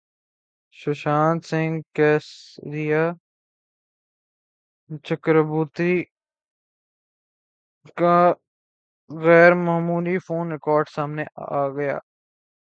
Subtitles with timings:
[0.75, 2.27] Sushant Singh case
[2.71, 3.03] Rhea
[5.05, 5.93] Chakraborty
[7.97, 8.15] کا
[9.11, 11.23] غیر معمولی فون ریکارڈ سامنے
[11.77, 11.97] گیا